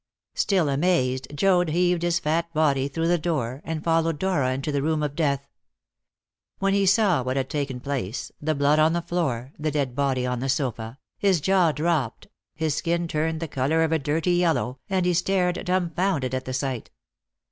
[0.33, 4.81] Still amazed, Joad heaved his fat body through the door, and followed Dora into the
[4.81, 5.47] room of death.
[6.57, 10.25] When he saw what had taken place the blood on the floor, the dead body
[10.25, 12.25] on the sofa his jaw dropped,
[12.55, 16.53] his skin turned the colour of a dirty yellow, and he stared dumbfounded at the
[16.53, 16.89] sight.